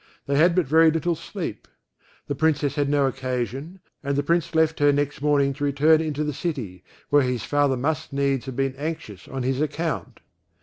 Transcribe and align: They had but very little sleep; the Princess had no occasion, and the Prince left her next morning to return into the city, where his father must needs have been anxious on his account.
They 0.25 0.35
had 0.35 0.55
but 0.55 0.65
very 0.65 0.89
little 0.89 1.13
sleep; 1.13 1.67
the 2.25 2.33
Princess 2.33 2.73
had 2.73 2.89
no 2.89 3.05
occasion, 3.05 3.81
and 4.01 4.15
the 4.15 4.23
Prince 4.23 4.55
left 4.55 4.79
her 4.79 4.91
next 4.91 5.21
morning 5.21 5.53
to 5.53 5.63
return 5.63 6.01
into 6.01 6.23
the 6.23 6.33
city, 6.33 6.83
where 7.11 7.21
his 7.21 7.43
father 7.43 7.77
must 7.77 8.11
needs 8.11 8.47
have 8.47 8.55
been 8.55 8.75
anxious 8.77 9.27
on 9.27 9.43
his 9.43 9.61
account. 9.61 10.19